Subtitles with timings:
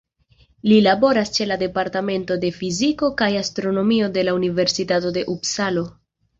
[0.69, 5.89] Li laboras ĉe la Departemento de Fiziko kaj Astronomio de la Universitato de Upsalo.